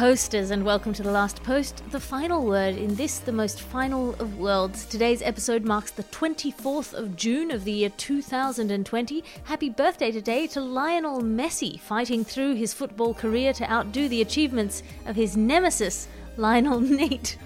Posters, 0.00 0.50
and 0.50 0.64
welcome 0.64 0.94
to 0.94 1.02
the 1.02 1.10
last 1.10 1.42
post, 1.42 1.82
the 1.90 2.00
final 2.00 2.46
word 2.46 2.74
in 2.74 2.94
this, 2.94 3.18
the 3.18 3.30
most 3.30 3.60
final 3.60 4.14
of 4.14 4.38
worlds. 4.38 4.86
Today's 4.86 5.20
episode 5.20 5.62
marks 5.62 5.90
the 5.90 6.04
24th 6.04 6.94
of 6.94 7.16
June 7.16 7.50
of 7.50 7.64
the 7.64 7.72
year 7.72 7.90
2020. 7.98 9.22
Happy 9.44 9.68
birthday 9.68 10.10
today 10.10 10.46
to 10.46 10.60
Lionel 10.62 11.20
Messi, 11.20 11.78
fighting 11.78 12.24
through 12.24 12.54
his 12.54 12.72
football 12.72 13.12
career 13.12 13.52
to 13.52 13.70
outdo 13.70 14.08
the 14.08 14.22
achievements 14.22 14.82
of 15.04 15.16
his 15.16 15.36
nemesis, 15.36 16.08
Lionel 16.38 16.80
Neat. 16.98 17.36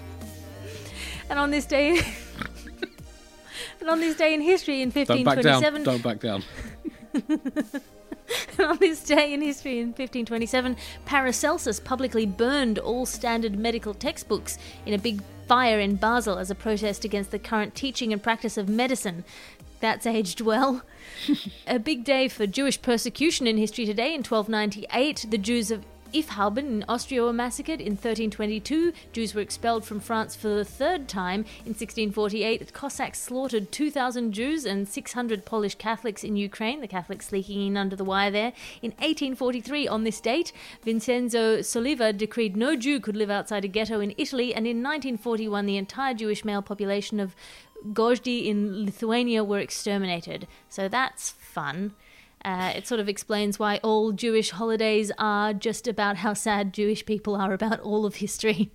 And 1.29 1.37
on 1.37 1.51
this 1.51 1.65
day. 1.65 1.99
and 3.81 3.89
on 3.89 3.99
this 3.99 4.15
day 4.15 4.33
in 4.33 4.39
history 4.39 4.81
in 4.81 4.91
1527. 4.91 5.83
Don't 5.83 6.01
back 6.01 6.21
down. 6.21 6.41
1527. 7.11 7.11
Don't 7.11 7.41
back 7.51 7.71
down. 7.73 7.81
On 8.59 8.77
this 8.77 9.03
day 9.03 9.33
in 9.33 9.41
history 9.41 9.79
in 9.79 9.87
1527, 9.87 10.77
Paracelsus 11.05 11.79
publicly 11.79 12.25
burned 12.25 12.79
all 12.79 13.05
standard 13.05 13.57
medical 13.57 13.93
textbooks 13.93 14.57
in 14.85 14.93
a 14.93 14.97
big 14.97 15.21
fire 15.47 15.79
in 15.79 15.95
Basel 15.95 16.37
as 16.37 16.49
a 16.49 16.55
protest 16.55 17.03
against 17.03 17.31
the 17.31 17.39
current 17.39 17.75
teaching 17.75 18.13
and 18.13 18.23
practice 18.23 18.57
of 18.57 18.69
medicine. 18.69 19.23
That's 19.79 20.05
aged 20.05 20.41
well. 20.41 20.83
a 21.67 21.79
big 21.79 22.03
day 22.03 22.27
for 22.27 22.47
Jewish 22.47 22.81
persecution 22.81 23.45
in 23.45 23.57
history 23.57 23.85
today. 23.85 24.13
In 24.13 24.23
1298, 24.23 25.27
the 25.29 25.37
Jews 25.37 25.69
of 25.71 25.85
Ifhalben 26.15 26.57
in 26.57 26.85
Austria 26.87 27.23
were 27.23 27.33
massacred. 27.33 27.81
In 27.81 27.93
1322, 27.93 28.93
Jews 29.11 29.35
were 29.35 29.41
expelled 29.41 29.83
from 29.83 29.99
France 29.99 30.33
for 30.33 30.47
the 30.47 30.63
third 30.63 31.09
time. 31.09 31.41
In 31.65 31.73
1648, 31.73 32.65
the 32.65 32.71
Cossacks 32.71 33.19
slaughtered 33.19 33.71
2,000 33.73 34.31
Jews 34.31 34.65
and 34.65 34.87
600 34.87 35.43
Polish 35.43 35.75
Catholics 35.75 36.23
in 36.23 36.37
Ukraine, 36.37 36.79
the 36.79 36.87
Catholics 36.87 37.33
leaking 37.33 37.67
in 37.67 37.75
under 37.75 37.97
the 37.97 38.05
wire 38.05 38.31
there. 38.31 38.53
In 38.81 38.91
1843, 38.91 39.89
on 39.89 40.05
this 40.05 40.21
date, 40.21 40.53
Vincenzo 40.83 41.59
Soliva 41.59 42.17
decreed 42.17 42.55
no 42.55 42.77
Jew 42.77 43.01
could 43.01 43.17
live 43.17 43.29
outside 43.29 43.65
a 43.65 43.67
ghetto 43.67 43.99
in 43.99 44.13
Italy, 44.17 44.55
and 44.55 44.65
in 44.65 44.77
1941, 44.77 45.65
the 45.65 45.75
entire 45.75 46.13
Jewish 46.13 46.45
male 46.45 46.61
population 46.61 47.19
of 47.19 47.35
Gargždai 47.87 48.45
in 48.45 48.85
Lithuania 48.85 49.43
were 49.43 49.59
exterminated. 49.59 50.47
So 50.69 50.87
that's 50.87 51.31
fun. 51.31 51.93
Uh, 52.45 52.71
it 52.75 52.85
sort 52.85 52.99
of 52.99 53.09
explains 53.09 53.57
why 53.57 53.79
all 53.81 54.11
Jewish 54.11 54.51
holidays 54.51 55.11
are 55.17 55.51
just 55.51 55.87
about 55.87 56.17
how 56.17 56.35
sad 56.35 56.73
Jewish 56.73 57.03
people 57.03 57.35
are 57.35 57.51
about 57.51 57.79
all 57.79 58.05
of 58.05 58.15
history. 58.17 58.71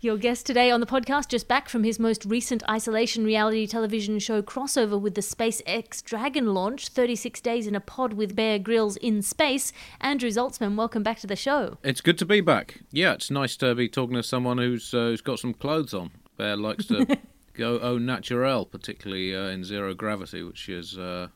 Your 0.00 0.18
guest 0.18 0.44
today 0.44 0.70
on 0.70 0.80
the 0.80 0.86
podcast, 0.86 1.28
just 1.28 1.48
back 1.48 1.70
from 1.70 1.82
his 1.82 1.98
most 1.98 2.26
recent 2.26 2.62
isolation 2.68 3.24
reality 3.24 3.66
television 3.66 4.18
show 4.18 4.42
crossover 4.42 5.00
with 5.00 5.14
the 5.14 5.22
SpaceX 5.22 6.04
Dragon 6.04 6.52
launch, 6.52 6.88
36 6.88 7.40
Days 7.40 7.66
in 7.66 7.74
a 7.74 7.80
Pod 7.80 8.12
with 8.12 8.36
Bear 8.36 8.58
Grylls 8.58 8.98
in 8.98 9.22
Space, 9.22 9.72
Andrew 10.02 10.28
Zaltzman, 10.28 10.76
welcome 10.76 11.02
back 11.02 11.20
to 11.20 11.26
the 11.26 11.36
show. 11.36 11.78
It's 11.82 12.02
good 12.02 12.18
to 12.18 12.26
be 12.26 12.42
back. 12.42 12.82
Yeah, 12.92 13.14
it's 13.14 13.30
nice 13.30 13.56
to 13.56 13.74
be 13.74 13.88
talking 13.88 14.16
to 14.16 14.22
someone 14.22 14.58
who's 14.58 14.92
uh, 14.92 14.98
who's 14.98 15.22
got 15.22 15.38
some 15.38 15.54
clothes 15.54 15.94
on. 15.94 16.10
Bear 16.36 16.54
likes 16.54 16.84
to 16.88 17.06
go 17.54 17.78
au 17.78 17.96
naturel, 17.96 18.66
particularly 18.66 19.34
uh, 19.34 19.46
in 19.46 19.64
zero 19.64 19.94
gravity, 19.94 20.42
which 20.42 20.68
is 20.68 20.98
uh, 20.98 21.28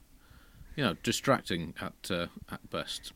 you 0.78 0.84
know 0.84 0.94
distracting 1.02 1.74
at 1.80 2.08
uh, 2.08 2.28
at 2.52 2.70
best. 2.70 3.12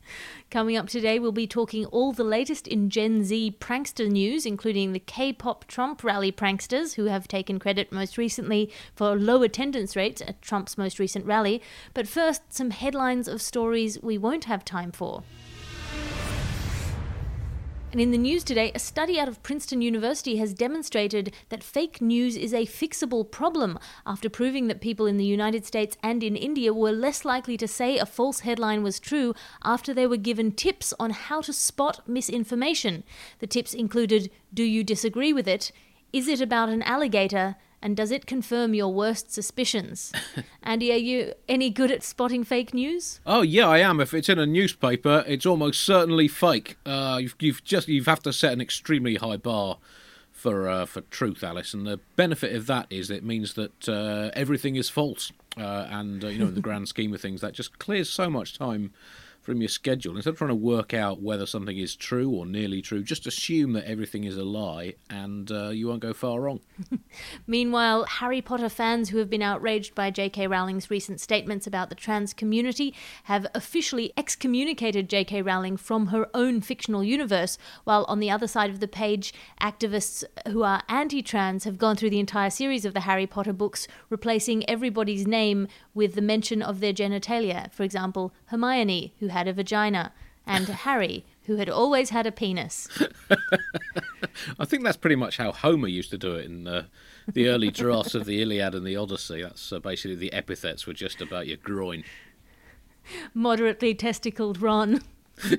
Coming 0.51 0.75
up 0.75 0.89
today, 0.89 1.17
we'll 1.17 1.31
be 1.31 1.47
talking 1.47 1.85
all 1.85 2.11
the 2.11 2.25
latest 2.25 2.67
in 2.67 2.89
Gen 2.89 3.23
Z 3.23 3.55
prankster 3.57 4.09
news, 4.09 4.45
including 4.45 4.91
the 4.91 4.99
K 4.99 5.31
pop 5.31 5.63
Trump 5.65 6.03
rally 6.03 6.29
pranksters, 6.29 6.95
who 6.95 7.05
have 7.05 7.25
taken 7.25 7.59
credit 7.59 7.89
most 7.89 8.17
recently 8.17 8.69
for 8.93 9.15
low 9.15 9.43
attendance 9.43 9.95
rates 9.95 10.21
at 10.21 10.41
Trump's 10.41 10.77
most 10.77 10.99
recent 10.99 11.25
rally. 11.25 11.61
But 11.93 12.05
first, 12.05 12.41
some 12.51 12.71
headlines 12.71 13.29
of 13.29 13.41
stories 13.41 13.97
we 14.03 14.17
won't 14.17 14.43
have 14.43 14.65
time 14.65 14.91
for. 14.91 15.23
And 17.93 18.01
in 18.01 18.09
the 18.09 18.17
news 18.17 18.43
today, 18.43 18.71
a 18.73 18.79
study 18.79 19.19
out 19.19 19.27
of 19.27 19.43
Princeton 19.43 19.83
University 19.83 20.37
has 20.37 20.55
demonstrated 20.55 21.31
that 21.49 21.63
fake 21.63 22.01
news 22.01 22.35
is 22.35 22.51
a 22.51 22.65
fixable 22.65 23.29
problem 23.29 23.77
after 24.03 24.31
proving 24.31 24.65
that 24.65 24.81
people 24.81 25.05
in 25.05 25.17
the 25.17 25.25
United 25.25 25.63
States 25.63 25.95
and 26.01 26.23
in 26.23 26.35
India 26.35 26.73
were 26.73 26.91
less 26.91 27.23
likely 27.23 27.55
to 27.55 27.67
say 27.67 27.99
a 27.99 28.07
false 28.07 28.39
headline 28.39 28.81
was 28.81 28.99
true 28.99 29.35
after 29.63 29.93
they 29.93 30.07
were 30.07 30.17
given 30.17 30.51
tips 30.51 30.91
on 30.99 31.11
how 31.11 31.41
to 31.41 31.53
spot 31.53 32.01
misinformation. 32.09 33.03
The 33.37 33.45
tips 33.45 33.75
included 33.75 34.31
Do 34.51 34.63
you 34.63 34.83
disagree 34.83 35.31
with 35.31 35.47
it? 35.47 35.71
Is 36.11 36.27
it 36.27 36.41
about 36.41 36.69
an 36.69 36.81
alligator? 36.81 37.57
And 37.83 37.97
does 37.97 38.11
it 38.11 38.25
confirm 38.25 38.73
your 38.73 38.93
worst 38.93 39.33
suspicions? 39.33 40.13
Andy, 40.63 40.93
are 40.93 40.95
you 40.95 41.33
any 41.49 41.69
good 41.69 41.91
at 41.91 42.01
spotting 42.01 42.45
fake 42.45 42.73
news? 42.73 43.19
Oh 43.25 43.41
yeah, 43.41 43.67
I 43.67 43.79
am. 43.79 43.99
If 43.99 44.13
it's 44.13 44.29
in 44.29 44.39
a 44.39 44.45
newspaper, 44.45 45.25
it's 45.27 45.45
almost 45.45 45.81
certainly 45.81 46.29
fake. 46.29 46.77
Uh, 46.85 47.19
you've, 47.21 47.35
you've 47.41 47.63
just 47.65 47.89
you 47.89 48.01
have 48.05 48.23
to 48.23 48.31
set 48.31 48.53
an 48.53 48.61
extremely 48.61 49.15
high 49.15 49.35
bar 49.35 49.79
for 50.31 50.69
uh, 50.69 50.85
for 50.85 51.01
truth, 51.01 51.43
Alice. 51.43 51.73
And 51.73 51.85
the 51.85 51.99
benefit 52.15 52.55
of 52.55 52.67
that 52.67 52.87
is 52.89 53.11
it 53.11 53.21
means 53.21 53.55
that 53.55 53.89
uh, 53.89 54.31
everything 54.33 54.77
is 54.77 54.89
false. 54.89 55.33
Uh, 55.57 55.85
and 55.89 56.23
uh, 56.23 56.27
you 56.27 56.39
know, 56.39 56.47
in 56.47 56.55
the 56.55 56.61
grand 56.61 56.87
scheme 56.93 57.13
of 57.13 57.19
things, 57.19 57.41
that 57.41 57.51
just 57.51 57.79
clears 57.79 58.09
so 58.09 58.29
much 58.29 58.57
time 58.57 58.93
from 59.43 59.61
your 59.61 59.69
schedule. 59.69 60.15
Instead 60.15 60.31
of 60.31 60.37
trying 60.37 60.47
to 60.49 60.55
work 60.55 60.93
out 60.93 61.21
whether 61.21 61.45
something 61.45 61.77
is 61.77 61.95
true 61.95 62.29
or 62.29 62.45
nearly 62.45 62.81
true, 62.81 63.03
just 63.03 63.27
assume 63.27 63.73
that 63.73 63.85
everything 63.85 64.23
is 64.23 64.37
a 64.37 64.43
lie 64.43 64.95
and 65.09 65.51
uh, 65.51 65.69
you 65.69 65.87
won't 65.87 65.99
go 65.99 66.13
far 66.13 66.39
wrong. 66.39 66.61
Meanwhile, 67.47 68.05
Harry 68.05 68.41
Potter 68.41 68.69
fans 68.69 69.09
who 69.09 69.17
have 69.17 69.29
been 69.29 69.41
outraged 69.41 69.93
by 69.93 70.09
J.K. 70.09 70.47
Rowling's 70.47 70.89
recent 70.89 71.19
statements 71.19 71.67
about 71.67 71.89
the 71.89 71.95
trans 71.95 72.33
community 72.33 72.95
have 73.25 73.45
officially 73.53 74.13
excommunicated 74.17 75.09
J.K. 75.09 75.41
Rowling 75.41 75.75
from 75.75 76.07
her 76.07 76.27
own 76.33 76.61
fictional 76.61 77.03
universe, 77.03 77.57
while 77.83 78.05
on 78.07 78.19
the 78.19 78.31
other 78.31 78.47
side 78.47 78.69
of 78.69 78.79
the 78.79 78.87
page, 78.87 79.33
activists 79.61 80.23
who 80.47 80.63
are 80.63 80.83
anti 80.87 81.21
trans 81.21 81.65
have 81.65 81.77
gone 81.77 81.97
through 81.97 82.09
the 82.09 82.19
entire 82.19 82.49
series 82.49 82.85
of 82.85 82.93
the 82.93 83.01
Harry 83.01 83.27
Potter 83.27 83.53
books, 83.53 83.87
replacing 84.09 84.67
everybody's 84.69 85.27
name 85.27 85.67
with 85.93 86.15
the 86.15 86.21
mention 86.21 86.61
of 86.61 86.79
their 86.79 86.93
genitalia. 86.93 87.71
For 87.71 87.83
example, 87.83 88.33
Hermione, 88.47 89.13
who 89.19 89.27
had 89.27 89.47
a 89.47 89.53
vagina, 89.53 90.11
and 90.45 90.67
Harry, 90.85 91.25
who 91.45 91.57
had 91.57 91.69
always 91.69 92.09
had 92.09 92.25
a 92.25 92.31
penis. 92.31 92.87
I 94.59 94.65
think 94.65 94.83
that's 94.83 94.97
pretty 94.97 95.15
much 95.15 95.37
how 95.37 95.51
Homer 95.51 95.87
used 95.87 96.11
to 96.11 96.17
do 96.17 96.35
it 96.35 96.45
in 96.45 96.67
uh, 96.67 96.83
the 97.31 97.47
early 97.47 97.69
drafts 97.69 98.15
of 98.15 98.25
the 98.25 98.41
Iliad 98.41 98.75
and 98.75 98.85
the 98.85 98.95
Odyssey. 98.95 99.41
That's 99.41 99.71
uh, 99.71 99.79
basically 99.79 100.15
the 100.15 100.33
epithets 100.33 100.87
were 100.87 100.93
just 100.93 101.21
about 101.21 101.47
your 101.47 101.57
groin. 101.57 102.03
Moderately 103.33 103.93
testicled 103.93 104.61
Ron. 104.61 105.01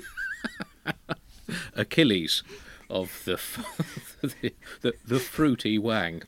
Achilles 1.74 2.42
of 2.88 3.22
the 3.24 3.40
the, 4.22 4.52
the, 4.80 4.94
the 5.06 5.18
fruity 5.18 5.78
wang. 5.78 6.22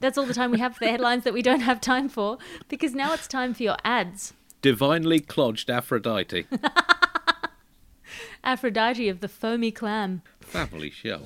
That's 0.00 0.16
all 0.16 0.26
the 0.26 0.34
time 0.34 0.50
we 0.50 0.58
have 0.58 0.74
for 0.74 0.84
the 0.84 0.90
headlines 0.90 1.24
that 1.24 1.34
we 1.34 1.42
don't 1.42 1.60
have 1.60 1.80
time 1.80 2.08
for, 2.08 2.38
because 2.68 2.94
now 2.94 3.12
it's 3.12 3.28
time 3.28 3.52
for 3.54 3.62
your 3.62 3.76
ads. 3.84 4.32
Divinely 4.62 5.20
clodged 5.20 5.70
Aphrodite. 5.70 6.46
Aphrodite 8.44 9.08
of 9.08 9.20
the 9.20 9.28
foamy 9.28 9.70
clam. 9.70 10.22
Family 10.40 10.90
show. 10.90 11.20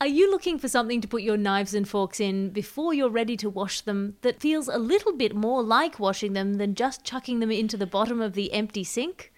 Are 0.00 0.06
you 0.06 0.30
looking 0.30 0.58
for 0.58 0.68
something 0.68 1.02
to 1.02 1.08
put 1.08 1.20
your 1.20 1.36
knives 1.36 1.74
and 1.74 1.86
forks 1.86 2.20
in 2.20 2.48
before 2.48 2.94
you're 2.94 3.10
ready 3.10 3.36
to 3.36 3.50
wash 3.50 3.82
them 3.82 4.16
that 4.22 4.40
feels 4.40 4.66
a 4.66 4.78
little 4.78 5.12
bit 5.12 5.34
more 5.34 5.62
like 5.62 6.00
washing 6.00 6.32
them 6.32 6.54
than 6.54 6.74
just 6.74 7.04
chucking 7.04 7.40
them 7.40 7.50
into 7.50 7.76
the 7.76 7.86
bottom 7.86 8.22
of 8.22 8.32
the 8.32 8.50
empty 8.54 8.82
sink? 8.82 9.30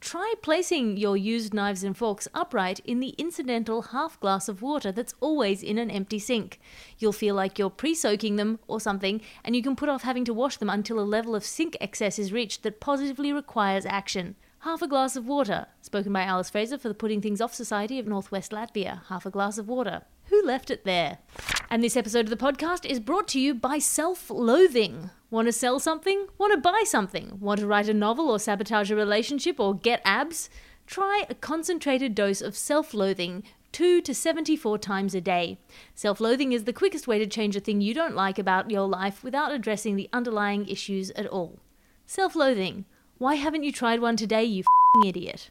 Try 0.00 0.34
placing 0.42 0.98
your 0.98 1.16
used 1.16 1.54
knives 1.54 1.82
and 1.82 1.96
forks 1.96 2.28
upright 2.34 2.80
in 2.80 3.00
the 3.00 3.14
incidental 3.18 3.82
half 3.82 4.20
glass 4.20 4.48
of 4.48 4.62
water 4.62 4.92
that's 4.92 5.14
always 5.20 5.62
in 5.62 5.78
an 5.78 5.90
empty 5.90 6.18
sink. 6.18 6.60
You'll 6.98 7.12
feel 7.12 7.34
like 7.34 7.58
you're 7.58 7.70
pre 7.70 7.94
soaking 7.94 8.36
them 8.36 8.58
or 8.68 8.80
something, 8.80 9.20
and 9.42 9.56
you 9.56 9.62
can 9.62 9.74
put 9.74 9.88
off 9.88 10.02
having 10.02 10.24
to 10.26 10.34
wash 10.34 10.58
them 10.58 10.70
until 10.70 11.00
a 11.00 11.02
level 11.02 11.34
of 11.34 11.44
sink 11.44 11.76
excess 11.80 12.18
is 12.18 12.32
reached 12.32 12.62
that 12.62 12.80
positively 12.80 13.32
requires 13.32 13.86
action. 13.86 14.36
Half 14.60 14.82
a 14.82 14.88
glass 14.88 15.16
of 15.16 15.26
water, 15.26 15.66
spoken 15.80 16.12
by 16.12 16.22
Alice 16.22 16.50
Fraser 16.50 16.78
for 16.78 16.88
the 16.88 16.94
Putting 16.94 17.20
Things 17.20 17.40
Off 17.40 17.54
Society 17.54 17.98
of 17.98 18.06
Northwest 18.06 18.52
Latvia. 18.52 19.02
Half 19.08 19.26
a 19.26 19.30
glass 19.30 19.58
of 19.58 19.68
water. 19.68 20.02
Who 20.26 20.42
left 20.42 20.70
it 20.70 20.84
there? 20.84 21.18
And 21.68 21.82
this 21.82 21.96
episode 21.96 22.26
of 22.26 22.30
the 22.30 22.36
podcast 22.36 22.86
is 22.86 23.00
brought 23.00 23.26
to 23.28 23.40
you 23.40 23.52
by 23.52 23.80
self 23.80 24.30
loathing. 24.30 25.10
Want 25.30 25.48
to 25.48 25.52
sell 25.52 25.80
something? 25.80 26.28
Want 26.38 26.52
to 26.52 26.60
buy 26.60 26.84
something? 26.86 27.38
Want 27.40 27.58
to 27.58 27.66
write 27.66 27.88
a 27.88 27.94
novel 27.94 28.30
or 28.30 28.38
sabotage 28.38 28.90
a 28.92 28.96
relationship 28.96 29.58
or 29.58 29.74
get 29.74 30.00
abs? 30.04 30.48
Try 30.86 31.24
a 31.28 31.34
concentrated 31.34 32.14
dose 32.14 32.40
of 32.40 32.56
self 32.56 32.94
loathing 32.94 33.42
2 33.72 34.00
to 34.02 34.14
74 34.14 34.78
times 34.78 35.12
a 35.12 35.20
day. 35.20 35.58
Self 35.92 36.20
loathing 36.20 36.52
is 36.52 36.64
the 36.64 36.72
quickest 36.72 37.08
way 37.08 37.18
to 37.18 37.26
change 37.26 37.56
a 37.56 37.60
thing 37.60 37.80
you 37.80 37.92
don't 37.92 38.14
like 38.14 38.38
about 38.38 38.70
your 38.70 38.86
life 38.86 39.24
without 39.24 39.50
addressing 39.50 39.96
the 39.96 40.08
underlying 40.12 40.68
issues 40.68 41.10
at 41.10 41.26
all. 41.26 41.58
Self 42.06 42.36
loathing. 42.36 42.84
Why 43.18 43.34
haven't 43.34 43.64
you 43.64 43.72
tried 43.72 44.00
one 44.00 44.16
today, 44.16 44.44
you 44.44 44.62
idiot? 45.04 45.50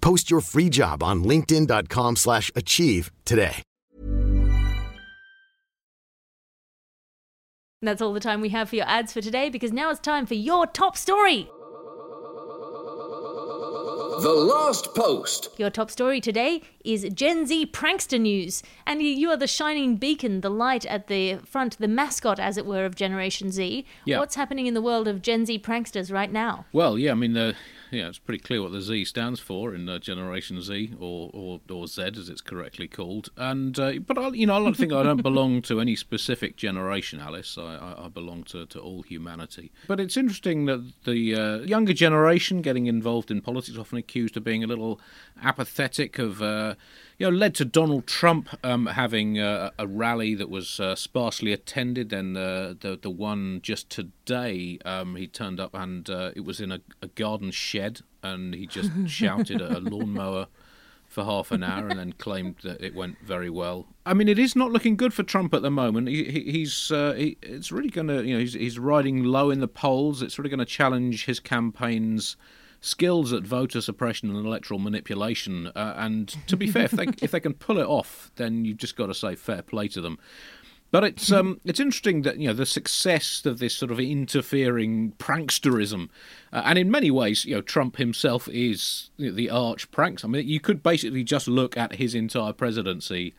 Post 0.00 0.30
your 0.30 0.40
free 0.40 0.68
job 0.68 1.02
on 1.02 1.24
linkedin.com/achieve 1.24 2.18
slash 2.18 2.50
achieve 2.54 3.10
today. 3.24 3.62
That's 7.82 8.02
all 8.02 8.12
the 8.12 8.20
time 8.20 8.42
we 8.42 8.50
have 8.50 8.68
for 8.68 8.76
your 8.76 8.86
ads 8.86 9.12
for 9.12 9.22
today 9.22 9.48
because 9.48 9.72
now 9.72 9.90
it's 9.90 10.00
time 10.00 10.26
for 10.26 10.34
your 10.34 10.66
top 10.66 10.98
story. 10.98 11.50
The 14.22 14.28
Last 14.28 14.94
Post. 14.94 15.48
Your 15.56 15.70
top 15.70 15.90
story 15.90 16.20
today 16.20 16.60
is 16.84 17.08
Gen 17.14 17.46
Z 17.46 17.68
prankster 17.68 18.20
news. 18.20 18.62
And 18.86 19.00
you 19.00 19.30
are 19.30 19.36
the 19.38 19.46
shining 19.46 19.96
beacon, 19.96 20.42
the 20.42 20.50
light 20.50 20.84
at 20.84 21.06
the 21.06 21.36
front, 21.36 21.78
the 21.78 21.88
mascot, 21.88 22.38
as 22.38 22.58
it 22.58 22.66
were, 22.66 22.84
of 22.84 22.96
Generation 22.96 23.50
Z. 23.50 23.86
Yeah. 24.04 24.18
What's 24.18 24.34
happening 24.34 24.66
in 24.66 24.74
the 24.74 24.82
world 24.82 25.08
of 25.08 25.22
Gen 25.22 25.46
Z 25.46 25.60
pranksters 25.60 26.12
right 26.12 26.30
now? 26.30 26.66
Well, 26.70 26.98
yeah, 26.98 27.12
I 27.12 27.14
mean, 27.14 27.32
the 27.32 27.54
yeah, 27.90 28.08
it's 28.08 28.18
pretty 28.18 28.42
clear 28.42 28.62
what 28.62 28.72
the 28.72 28.80
Z 28.80 29.04
stands 29.04 29.40
for 29.40 29.74
in 29.74 29.88
uh, 29.88 29.98
Generation 29.98 30.62
Z 30.62 30.94
or, 30.98 31.30
or 31.32 31.60
or 31.70 31.86
Z 31.86 32.02
as 32.16 32.28
it's 32.28 32.40
correctly 32.40 32.88
called. 32.88 33.30
And 33.36 33.78
uh, 33.78 33.94
but 34.06 34.18
I, 34.18 34.28
you 34.28 34.46
know, 34.46 34.66
I 34.66 34.72
think 34.72 34.92
I 34.92 35.02
don't 35.02 35.22
belong 35.22 35.62
to 35.62 35.80
any 35.80 35.96
specific 35.96 36.56
generation, 36.56 37.20
Alice. 37.20 37.58
I, 37.58 37.62
I, 37.76 38.04
I 38.06 38.08
belong 38.08 38.44
to, 38.44 38.66
to 38.66 38.80
all 38.80 39.02
humanity. 39.02 39.72
But 39.88 40.00
it's 40.00 40.16
interesting 40.16 40.66
that 40.66 40.92
the 41.04 41.34
uh, 41.34 41.58
younger 41.58 41.92
generation 41.92 42.62
getting 42.62 42.86
involved 42.86 43.30
in 43.30 43.40
politics, 43.40 43.78
often 43.78 43.98
accused 43.98 44.36
of 44.36 44.44
being 44.44 44.62
a 44.62 44.66
little 44.66 45.00
apathetic, 45.42 46.18
of 46.18 46.42
uh, 46.42 46.74
you 47.20 47.30
know, 47.30 47.36
led 47.36 47.54
to 47.56 47.66
Donald 47.66 48.06
Trump 48.06 48.48
um, 48.64 48.86
having 48.86 49.38
uh, 49.38 49.70
a 49.78 49.86
rally 49.86 50.34
that 50.34 50.48
was 50.48 50.80
uh, 50.80 50.94
sparsely 50.94 51.52
attended. 51.52 52.14
And 52.14 52.34
uh, 52.34 52.74
the 52.80 52.98
the 53.00 53.10
one 53.10 53.60
just 53.62 53.90
today, 53.90 54.78
um, 54.86 55.16
he 55.16 55.26
turned 55.26 55.60
up 55.60 55.74
and 55.74 56.08
uh, 56.08 56.30
it 56.34 56.46
was 56.46 56.62
in 56.62 56.72
a, 56.72 56.80
a 57.02 57.08
garden 57.08 57.50
shed, 57.50 58.00
and 58.22 58.54
he 58.54 58.66
just 58.66 58.90
shouted 59.06 59.60
at 59.60 59.70
a 59.70 59.80
lawnmower 59.80 60.46
for 61.08 61.24
half 61.24 61.50
an 61.50 61.62
hour 61.62 61.88
and 61.88 61.98
then 61.98 62.14
claimed 62.14 62.56
that 62.62 62.80
it 62.80 62.94
went 62.94 63.18
very 63.18 63.50
well. 63.50 63.88
I 64.06 64.14
mean, 64.14 64.28
it 64.28 64.38
is 64.38 64.56
not 64.56 64.70
looking 64.70 64.96
good 64.96 65.12
for 65.12 65.22
Trump 65.22 65.52
at 65.52 65.60
the 65.60 65.70
moment. 65.70 66.08
He, 66.08 66.24
he, 66.24 66.40
he's 66.52 66.90
uh, 66.90 67.12
he, 67.12 67.36
it's 67.42 67.70
really 67.70 67.90
going 67.90 68.06
to 68.06 68.24
you 68.24 68.32
know 68.32 68.40
he's, 68.40 68.54
he's 68.54 68.78
riding 68.78 69.24
low 69.24 69.50
in 69.50 69.60
the 69.60 69.68
polls. 69.68 70.22
It's 70.22 70.38
really 70.38 70.48
going 70.48 70.58
to 70.58 70.64
challenge 70.64 71.26
his 71.26 71.38
campaign's 71.38 72.38
skills 72.80 73.32
at 73.32 73.42
voter 73.42 73.80
suppression 73.80 74.34
and 74.34 74.46
electoral 74.46 74.80
manipulation. 74.80 75.68
Uh, 75.68 75.94
and 75.96 76.28
to 76.46 76.56
be 76.56 76.66
fair, 76.66 76.84
if 76.84 76.92
they 76.92 77.06
if 77.22 77.30
they 77.30 77.40
can 77.40 77.54
pull 77.54 77.78
it 77.78 77.86
off, 77.86 78.30
then 78.36 78.64
you've 78.64 78.78
just 78.78 78.96
got 78.96 79.06
to 79.06 79.14
say 79.14 79.34
fair 79.34 79.62
play 79.62 79.88
to 79.88 80.00
them. 80.00 80.18
But 80.90 81.04
it's 81.04 81.30
um, 81.30 81.60
it's 81.64 81.78
interesting 81.78 82.22
that 82.22 82.38
you 82.38 82.48
know 82.48 82.54
the 82.54 82.66
success 82.66 83.46
of 83.46 83.58
this 83.58 83.76
sort 83.76 83.92
of 83.92 84.00
interfering 84.00 85.12
pranksterism, 85.18 86.08
uh, 86.52 86.62
and 86.64 86.78
in 86.78 86.90
many 86.90 87.12
ways, 87.12 87.44
you 87.44 87.54
know, 87.54 87.60
Trump 87.60 87.96
himself 87.96 88.48
is 88.48 89.10
you 89.16 89.30
know, 89.30 89.36
the 89.36 89.50
arch 89.50 89.90
prankster. 89.92 90.24
I 90.24 90.28
mean, 90.28 90.48
you 90.48 90.58
could 90.58 90.82
basically 90.82 91.22
just 91.22 91.46
look 91.46 91.76
at 91.76 91.96
his 91.96 92.14
entire 92.14 92.52
presidency 92.52 93.34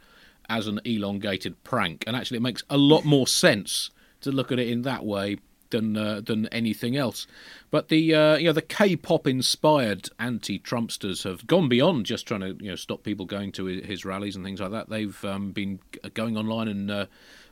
as 0.48 0.68
an 0.68 0.80
elongated 0.86 1.62
prank, 1.64 2.06
and 2.08 2.16
actually, 2.16 2.38
it 2.38 2.42
makes 2.42 2.64
a 2.70 2.78
lot 2.78 3.04
more 3.04 3.28
sense 3.28 3.90
to 4.22 4.32
look 4.32 4.52
at 4.52 4.60
it 4.60 4.70
in 4.70 4.84
that 4.84 5.06
way 5.06 5.38
than 5.72 5.98
uh, 5.98 6.22
than 6.22 6.48
anything 6.48 6.96
else. 6.96 7.28
But 7.70 7.90
the 7.90 8.14
uh, 8.14 8.38
you 8.38 8.46
know 8.46 8.54
the 8.54 8.62
K-pop 8.62 9.28
inspired 9.28 10.10
anti-Trumpsters 10.20 11.24
have 11.24 11.48
gone 11.48 11.70
beyond 11.70 12.06
just 12.06 12.28
trying 12.28 12.42
to 12.42 12.58
you 12.60 12.70
know 12.70 12.76
stop 12.76 13.04
people 13.04 13.26
going 13.26 13.52
to 13.54 13.66
his 13.66 14.06
rallies 14.06 14.36
and 14.36 14.46
things 14.46 14.62
like 14.62 14.72
that. 14.72 14.90
They've 14.90 15.26
um, 15.26 15.52
been 15.52 15.80
going 16.14 16.38
online 16.38 16.68
and 16.68 16.92
uh, 16.92 17.06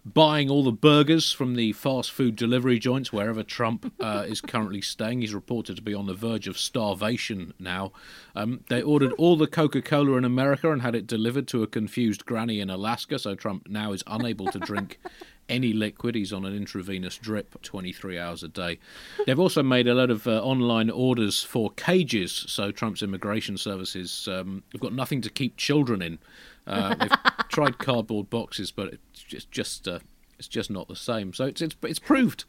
buying 0.06 0.50
all 0.50 0.64
the 0.64 0.72
burgers 0.72 1.32
from 1.32 1.56
the 1.56 1.74
fast 1.74 2.12
food 2.12 2.36
delivery 2.36 2.80
joints 2.80 3.12
wherever 3.12 3.44
Trump 3.44 3.94
uh, 4.00 4.26
is 4.28 4.42
currently 4.42 4.82
staying. 4.82 5.22
He's 5.22 5.34
reported 5.34 5.76
to 5.78 5.82
be 5.82 5.94
on 5.94 6.08
the 6.08 6.14
verge 6.14 6.48
of 6.48 6.58
starvation 6.58 7.54
now. 7.60 7.92
Um, 8.36 8.62
they 8.70 8.82
ordered 8.82 9.14
all 9.14 9.36
the 9.36 9.48
Coca 9.48 9.82
Cola 9.82 10.18
in 10.18 10.26
America 10.26 10.72
and 10.72 10.82
had 10.82 10.96
it 10.96 11.08
delivered 11.08 11.48
to 11.50 11.64
a 11.64 11.68
confused 11.68 12.26
granny 12.26 12.60
in 12.60 12.70
Alaska, 12.70 13.20
so 13.20 13.36
Trump 13.36 13.68
now 13.68 13.92
is 13.92 14.04
unable 14.08 14.48
to 14.48 14.60
drink. 14.60 15.00
Any 15.50 15.74
liquid, 15.74 16.16
he's 16.16 16.32
on 16.32 16.46
an 16.46 16.56
intravenous 16.56 17.18
drip 17.18 17.62
23 17.62 18.18
hours 18.18 18.44
a 18.44 18.48
day. 18.48 18.80
They've 19.26 19.40
also 19.40 19.64
made 19.64 19.88
a 19.88 19.94
lot 19.94 20.10
of 20.10 20.28
uh, 20.28 20.42
online 20.44 20.90
orders 20.90 21.44
for 21.44 21.72
cages, 21.72 22.32
so 22.48 22.72
Trump's 22.72 23.02
immigration 23.02 23.58
services 23.58 24.28
um, 24.32 24.64
have 24.72 24.82
got 24.82 24.94
nothing 24.94 25.22
to 25.22 25.30
keep 25.30 25.58
children 25.58 26.02
in. 26.02 26.20
Uh, 26.68 26.96
they've 26.96 27.12
tried 27.50 27.80
cardboard 27.80 28.30
boxes, 28.30 28.72
but 28.72 28.94
it's 28.94 29.24
just 29.24 29.52
just 29.52 29.88
uh, 29.88 30.00
it's 30.38 30.48
just 30.48 30.70
not 30.70 30.88
the 30.88 30.96
same. 30.96 31.34
So 31.34 31.46
it's 31.46 31.62
it's 31.62 31.76
it's 31.84 32.00
proved 32.00 32.46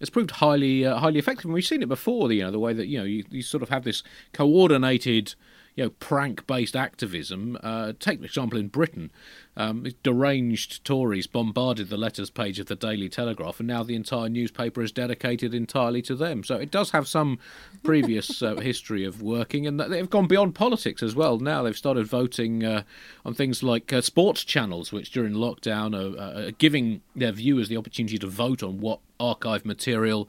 it's 0.00 0.10
proved 0.10 0.32
highly 0.32 0.84
uh, 0.84 0.98
highly 0.98 1.18
effective. 1.18 1.44
And 1.44 1.54
we've 1.54 1.64
seen 1.64 1.82
it 1.82 1.88
before. 1.88 2.32
You 2.32 2.44
know 2.44 2.50
the 2.50 2.58
way 2.58 2.72
that 2.72 2.86
you 2.86 2.98
know 2.98 3.04
you, 3.04 3.24
you 3.30 3.42
sort 3.42 3.62
of 3.62 3.68
have 3.68 3.84
this 3.84 4.02
coordinated 4.32 5.34
you 5.74 5.84
know, 5.84 5.90
prank-based 5.90 6.76
activism. 6.76 7.58
Uh, 7.62 7.92
take 7.98 8.18
an 8.18 8.24
example 8.24 8.58
in 8.58 8.68
Britain, 8.68 9.10
um, 9.56 9.86
deranged 10.02 10.84
Tories 10.84 11.26
bombarded 11.26 11.88
the 11.88 11.96
letters 11.96 12.30
page 12.30 12.58
of 12.58 12.66
the 12.66 12.76
Daily 12.76 13.08
Telegraph, 13.08 13.60
and 13.60 13.68
now 13.68 13.82
the 13.82 13.94
entire 13.94 14.28
newspaper 14.28 14.82
is 14.82 14.92
dedicated 14.92 15.54
entirely 15.54 16.02
to 16.02 16.14
them. 16.14 16.44
So 16.44 16.56
it 16.56 16.70
does 16.70 16.90
have 16.90 17.06
some 17.06 17.38
previous 17.82 18.42
uh, 18.42 18.56
history 18.56 19.04
of 19.04 19.22
working, 19.22 19.66
and 19.66 19.78
they've 19.80 20.10
gone 20.10 20.26
beyond 20.26 20.54
politics 20.54 21.02
as 21.02 21.14
well. 21.14 21.38
Now 21.38 21.62
they've 21.62 21.76
started 21.76 22.06
voting 22.06 22.64
uh, 22.64 22.82
on 23.24 23.34
things 23.34 23.62
like 23.62 23.92
uh, 23.92 24.00
sports 24.00 24.44
channels, 24.44 24.92
which 24.92 25.10
during 25.10 25.34
lockdown 25.34 25.94
are, 25.94 26.46
are 26.46 26.50
giving 26.52 27.02
their 27.14 27.32
viewers 27.32 27.68
the 27.68 27.76
opportunity 27.76 28.18
to 28.18 28.26
vote 28.26 28.62
on 28.62 28.80
what 28.80 29.00
archive 29.20 29.64
material 29.64 30.28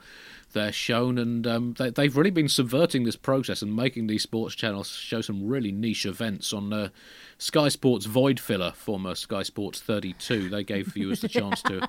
they're 0.54 0.72
shown, 0.72 1.18
and 1.18 1.46
um, 1.48 1.74
they, 1.78 2.04
have 2.04 2.18
really 2.18 2.32
been 2.32 2.50
subverting 2.50 3.04
this 3.04 3.16
process 3.16 3.62
and 3.62 3.76
making 3.76 4.08
these 4.08 4.24
sports 4.24 4.56
channels 4.56 4.90
show 4.90 5.22
some 5.22 5.48
really 5.48 5.72
niche 5.72 6.06
events 6.06 6.54
on 6.54 6.72
uh, 6.72 6.90
Sky 7.38 7.70
Sports 7.70 8.06
Void 8.06 8.40
Filler, 8.40 8.72
former 8.72 9.16
Sky 9.16 9.44
Sports 9.44 9.82
32. 9.82 10.50
They 10.50 10.64
gave 10.64 10.88
viewers 10.88 11.22
the 11.22 11.28
chance 11.28 11.62
to 11.64 11.88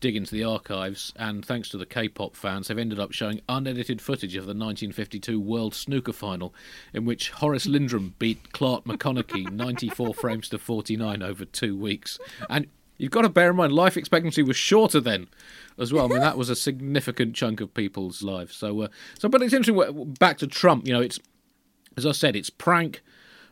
dig 0.00 0.16
into 0.16 0.34
the 0.34 0.44
archives, 0.44 1.12
and 1.16 1.44
thanks 1.44 1.68
to 1.70 1.78
the 1.78 1.86
K-pop 1.86 2.36
fans, 2.36 2.68
they've 2.68 2.78
ended 2.78 3.00
up 3.00 3.12
showing 3.12 3.40
unedited 3.48 4.00
footage 4.00 4.36
of 4.36 4.44
the 4.44 4.50
1952 4.50 5.40
World 5.40 5.74
Snooker 5.74 6.12
Final, 6.12 6.54
in 6.92 7.04
which 7.04 7.30
Horace 7.30 7.66
Lindrum 7.66 8.12
beat 8.18 8.52
Clark 8.52 8.84
McConachy 8.84 9.50
94 9.50 10.14
frames 10.14 10.48
to 10.50 10.58
49 10.58 11.22
over 11.22 11.44
two 11.44 11.76
weeks. 11.76 12.18
And 12.48 12.66
You've 12.98 13.12
got 13.12 13.22
to 13.22 13.28
bear 13.28 13.50
in 13.50 13.56
mind, 13.56 13.72
life 13.72 13.96
expectancy 13.96 14.42
was 14.42 14.56
shorter 14.56 15.00
then, 15.00 15.28
as 15.78 15.92
well. 15.92 16.06
I 16.06 16.08
mean, 16.08 16.20
that 16.20 16.36
was 16.36 16.50
a 16.50 16.56
significant 16.56 17.34
chunk 17.34 17.60
of 17.60 17.72
people's 17.72 18.22
lives. 18.22 18.56
So, 18.56 18.82
uh, 18.82 18.88
so, 19.18 19.28
but 19.28 19.40
it's 19.40 19.54
interesting. 19.54 20.14
Back 20.18 20.38
to 20.38 20.46
Trump, 20.46 20.86
you 20.86 20.92
know, 20.92 21.00
it's 21.00 21.20
as 21.96 22.06
I 22.06 22.12
said, 22.12 22.36
it's 22.36 22.50
prank 22.50 23.02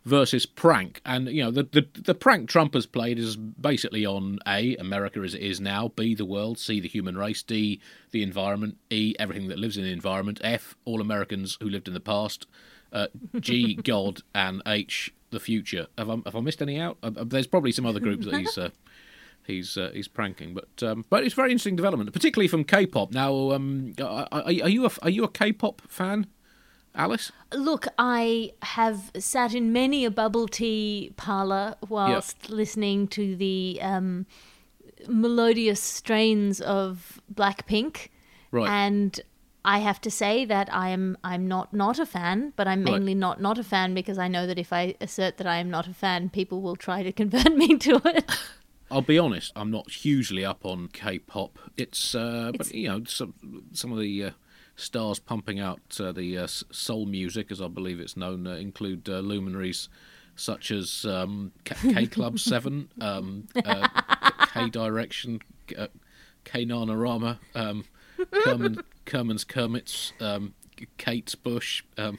versus 0.04 0.46
prank, 0.46 1.00
and 1.04 1.28
you 1.28 1.42
know, 1.42 1.50
the 1.50 1.64
the, 1.64 1.86
the 2.00 2.14
prank 2.14 2.48
Trump 2.48 2.74
has 2.74 2.86
played 2.86 3.18
is 3.18 3.36
basically 3.36 4.06
on 4.06 4.38
a 4.46 4.76
America 4.76 5.20
as 5.20 5.34
it 5.34 5.42
is 5.42 5.60
now, 5.60 5.88
b 5.88 6.14
the 6.14 6.24
world, 6.24 6.58
c 6.58 6.80
the 6.80 6.88
human 6.88 7.18
race, 7.18 7.42
d 7.42 7.80
the 8.12 8.22
environment, 8.22 8.78
e 8.88 9.14
everything 9.18 9.48
that 9.48 9.58
lives 9.58 9.76
in 9.76 9.84
the 9.84 9.92
environment, 9.92 10.40
f 10.42 10.76
all 10.84 11.00
Americans 11.00 11.58
who 11.60 11.68
lived 11.68 11.88
in 11.88 11.94
the 11.94 12.00
past, 12.00 12.46
uh, 12.92 13.08
g 13.40 13.74
God, 13.74 14.22
and 14.34 14.62
h 14.64 15.12
the 15.30 15.40
future. 15.40 15.88
Have 15.98 16.08
I, 16.08 16.16
have 16.24 16.36
I 16.36 16.40
missed 16.40 16.62
any 16.62 16.78
out? 16.78 16.98
Uh, 17.02 17.10
there's 17.24 17.48
probably 17.48 17.72
some 17.72 17.84
other 17.84 18.00
groups 18.00 18.26
that 18.26 18.36
he's. 18.36 18.56
Uh, 18.56 18.70
he's 19.46 19.76
uh, 19.76 19.90
he's 19.92 20.08
pranking. 20.08 20.54
But 20.54 20.82
um, 20.82 21.04
but 21.08 21.24
it's 21.24 21.34
very 21.34 21.50
interesting 21.50 21.76
development, 21.76 22.12
particularly 22.12 22.48
from 22.48 22.64
K-pop. 22.64 23.12
Now, 23.12 23.52
um, 23.52 23.94
are, 24.02 24.28
are, 24.32 24.50
you 24.50 24.86
a, 24.86 24.90
are 25.02 25.10
you 25.10 25.24
a 25.24 25.28
K-pop 25.28 25.82
fan? 25.88 26.26
Alice? 26.94 27.30
Look, 27.52 27.86
I 27.98 28.52
have 28.62 29.12
sat 29.18 29.54
in 29.54 29.72
many 29.72 30.04
a 30.04 30.10
bubble 30.10 30.48
tea 30.48 31.12
parlour 31.16 31.76
whilst 31.86 32.36
yep. 32.44 32.50
listening 32.50 33.06
to 33.08 33.36
the 33.36 33.78
um, 33.82 34.24
melodious 35.06 35.80
strains 35.80 36.60
of 36.60 37.20
Blackpink. 37.32 38.08
Right. 38.50 38.68
And 38.68 39.20
I 39.64 39.80
have 39.80 40.00
to 40.02 40.10
say 40.10 40.44
that 40.44 40.72
I 40.72 40.90
am 40.90 41.18
I'm 41.22 41.46
not 41.46 41.74
not 41.74 41.98
a 41.98 42.06
fan, 42.06 42.52
but 42.56 42.66
I'm 42.66 42.82
mainly 42.82 43.12
right. 43.12 43.20
not 43.20 43.40
not 43.40 43.58
a 43.58 43.64
fan 43.64 43.94
because 43.94 44.16
I 44.16 44.28
know 44.28 44.46
that 44.46 44.58
if 44.58 44.72
I 44.72 44.94
assert 45.00 45.36
that 45.38 45.46
I 45.46 45.56
am 45.56 45.70
not 45.70 45.86
a 45.86 45.92
fan, 45.92 46.30
people 46.30 46.62
will 46.62 46.76
try 46.76 47.02
to 47.02 47.12
convert 47.12 47.54
me 47.56 47.76
to 47.78 48.00
it. 48.04 48.30
I'll 48.90 49.02
be 49.02 49.18
honest, 49.18 49.52
I'm 49.56 49.70
not 49.70 49.90
hugely 49.90 50.44
up 50.44 50.64
on 50.64 50.88
K-pop. 50.88 51.58
It's, 51.76 52.14
uh, 52.14 52.52
it's... 52.54 52.68
but 52.70 52.74
you 52.74 52.88
know, 52.88 53.02
some 53.04 53.34
some 53.72 53.92
of 53.92 53.98
the 53.98 54.24
uh, 54.24 54.30
stars 54.76 55.18
pumping 55.18 55.58
out 55.58 55.80
uh, 55.98 56.12
the 56.12 56.38
uh, 56.38 56.46
soul 56.46 57.06
music, 57.06 57.50
as 57.50 57.60
I 57.60 57.68
believe 57.68 57.98
it's 57.98 58.16
known, 58.16 58.46
uh, 58.46 58.52
include 58.52 59.08
uh, 59.08 59.18
luminaries 59.18 59.88
such 60.36 60.70
as 60.70 61.04
um, 61.06 61.52
K 61.64 62.06
Club 62.06 62.38
Seven, 62.38 62.90
um, 63.00 63.48
K 64.52 64.68
Direction, 64.68 65.40
K 66.44 66.64
Rama, 66.66 67.40
um, 67.54 67.84
Kerman, 68.44 68.82
Kerman's 69.06 69.44
Kermits, 69.44 70.12
um, 70.20 70.54
Kate 70.98 71.34
Bush, 71.42 71.82
um, 71.96 72.18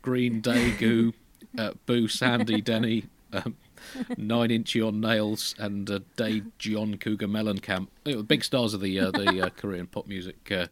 Green 0.00 0.40
Day 0.40 0.70
Goo, 0.78 1.12
Boo 1.86 2.06
Sandy 2.08 2.60
Denny. 2.60 3.06
Um, 3.32 3.56
Nine 4.16 4.50
Inch 4.50 4.76
on 4.76 5.00
Nails 5.00 5.54
and 5.58 5.90
uh, 5.90 6.00
Daejeon 6.16 7.00
Cougar 7.00 7.28
Mellencamp. 7.28 7.88
Big 8.26 8.44
stars 8.44 8.74
of 8.74 8.80
the 8.80 8.98
uh, 8.98 9.10
the 9.10 9.46
uh, 9.46 9.50
Korean 9.50 9.86
pop 9.86 10.06
music 10.06 10.50
uh, 10.52 10.66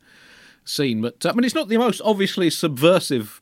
scene. 0.64 1.00
But 1.00 1.24
uh, 1.24 1.30
I 1.30 1.32
mean, 1.32 1.44
it's 1.44 1.54
not 1.54 1.68
the 1.68 1.78
most 1.78 2.00
obviously 2.04 2.50
subversive 2.50 3.40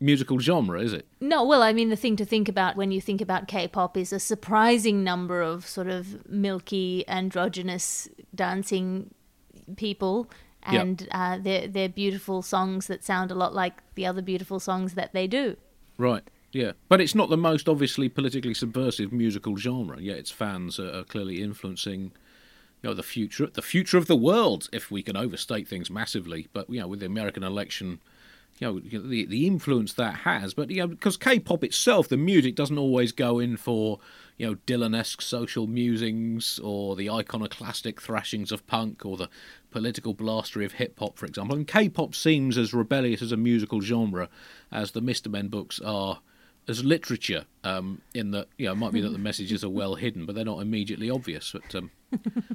musical 0.00 0.38
genre, 0.38 0.80
is 0.80 0.92
it? 0.92 1.06
No, 1.20 1.44
well, 1.44 1.62
I 1.62 1.72
mean, 1.72 1.88
the 1.88 1.96
thing 1.96 2.16
to 2.16 2.24
think 2.24 2.48
about 2.48 2.76
when 2.76 2.90
you 2.90 3.00
think 3.00 3.20
about 3.20 3.48
K-pop 3.48 3.96
is 3.96 4.12
a 4.12 4.20
surprising 4.20 5.02
number 5.02 5.40
of 5.40 5.66
sort 5.66 5.88
of 5.88 6.28
milky, 6.28 7.04
androgynous 7.08 8.08
dancing 8.34 9.14
people, 9.76 10.28
and 10.62 11.02
yep. 11.02 11.10
uh, 11.12 11.38
they're, 11.40 11.68
they're 11.68 11.88
beautiful 11.88 12.42
songs 12.42 12.86
that 12.88 13.04
sound 13.04 13.30
a 13.30 13.34
lot 13.34 13.54
like 13.54 13.82
the 13.94 14.04
other 14.04 14.20
beautiful 14.20 14.60
songs 14.60 14.94
that 14.94 15.12
they 15.12 15.26
do. 15.26 15.56
Right. 15.96 16.22
Yeah, 16.54 16.72
but 16.88 17.00
it's 17.00 17.16
not 17.16 17.30
the 17.30 17.36
most 17.36 17.68
obviously 17.68 18.08
politically 18.08 18.54
subversive 18.54 19.12
musical 19.12 19.56
genre. 19.56 20.00
Yet 20.00 20.18
its 20.18 20.30
fans 20.30 20.78
are, 20.78 21.00
are 21.00 21.02
clearly 21.02 21.42
influencing, 21.42 22.12
you 22.80 22.90
know, 22.90 22.94
the 22.94 23.02
future, 23.02 23.48
the 23.48 23.60
future 23.60 23.98
of 23.98 24.06
the 24.06 24.14
world. 24.16 24.68
If 24.72 24.88
we 24.88 25.02
can 25.02 25.16
overstate 25.16 25.66
things 25.66 25.90
massively, 25.90 26.46
but 26.52 26.70
you 26.70 26.78
know, 26.78 26.86
with 26.86 27.00
the 27.00 27.06
American 27.06 27.42
election, 27.42 27.98
you 28.60 28.68
know, 28.68 28.78
the 28.78 29.26
the 29.26 29.48
influence 29.48 29.94
that 29.94 30.18
has. 30.18 30.54
But 30.54 30.70
you 30.70 30.82
know, 30.82 30.86
because 30.86 31.16
K-pop 31.16 31.64
itself, 31.64 32.06
the 32.08 32.16
music 32.16 32.54
doesn't 32.54 32.78
always 32.78 33.10
go 33.10 33.40
in 33.40 33.56
for 33.56 33.98
you 34.38 34.46
know 34.46 34.54
Dylan-esque 34.64 35.22
social 35.22 35.66
musings 35.66 36.60
or 36.60 36.94
the 36.94 37.10
iconoclastic 37.10 38.00
thrashings 38.00 38.52
of 38.52 38.64
punk 38.68 39.04
or 39.04 39.16
the 39.16 39.28
political 39.72 40.14
blastery 40.14 40.64
of 40.64 40.74
hip 40.74 41.00
hop, 41.00 41.18
for 41.18 41.26
example. 41.26 41.56
And 41.56 41.66
K-pop 41.66 42.14
seems 42.14 42.56
as 42.56 42.72
rebellious 42.72 43.22
as 43.22 43.32
a 43.32 43.36
musical 43.36 43.80
genre 43.80 44.28
as 44.70 44.92
the 44.92 45.00
Mister 45.00 45.28
Men 45.28 45.48
books 45.48 45.80
are 45.80 46.20
as 46.66 46.84
literature, 46.84 47.44
um, 47.62 48.00
in 48.14 48.30
that 48.32 48.48
you 48.58 48.66
know 48.66 48.72
it 48.72 48.76
might 48.76 48.92
be 48.92 49.00
that 49.00 49.10
the 49.10 49.18
messages 49.18 49.62
are 49.64 49.68
well 49.68 49.94
hidden, 49.96 50.26
but 50.26 50.34
they're 50.34 50.44
not 50.44 50.60
immediately 50.60 51.10
obvious. 51.10 51.52
But 51.52 51.74
um, 51.74 51.90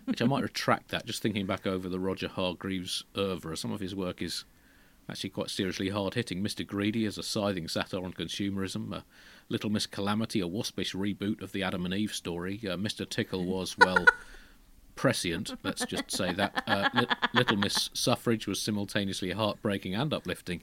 which 0.05 0.21
I 0.21 0.25
might 0.25 0.43
retract 0.43 0.89
that. 0.89 1.05
Just 1.05 1.21
thinking 1.21 1.45
back 1.45 1.67
over 1.67 1.89
the 1.89 1.99
Roger 1.99 2.27
Hargreaves 2.27 3.03
oeuvre, 3.17 3.55
some 3.57 3.71
of 3.71 3.79
his 3.79 3.95
work 3.95 4.21
is 4.21 4.45
actually 5.09 5.31
quite 5.31 5.49
seriously 5.49 5.89
hard 5.89 6.13
hitting. 6.13 6.43
Mr. 6.43 6.65
Greedy 6.65 7.05
is 7.05 7.17
a 7.17 7.23
scything 7.23 7.67
satire 7.67 8.03
on 8.03 8.13
consumerism. 8.13 9.03
Little 9.49 9.69
Miss 9.71 9.87
Calamity, 9.87 10.39
a 10.39 10.47
waspish 10.47 10.93
reboot 10.93 11.41
of 11.41 11.51
the 11.51 11.63
Adam 11.63 11.83
and 11.85 11.93
Eve 11.93 12.13
story. 12.13 12.59
Uh, 12.63 12.77
Mr. 12.77 13.09
Tickle 13.09 13.45
was 13.45 13.77
well. 13.77 14.05
prescient, 14.95 15.53
let's 15.63 15.85
just 15.85 16.11
say 16.11 16.33
that. 16.33 16.61
Uh, 16.67 16.89
Li- 16.93 17.07
Little 17.33 17.55
Miss 17.55 17.89
Suffrage 17.93 18.45
was 18.47 18.61
simultaneously 18.61 19.31
heartbreaking 19.31 19.95
and 19.95 20.13
uplifting, 20.13 20.61